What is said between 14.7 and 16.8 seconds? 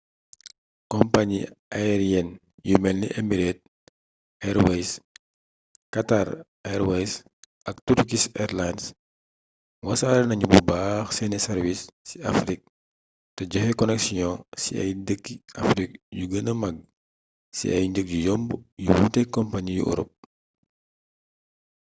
ay dëkki afrik yu gëna mag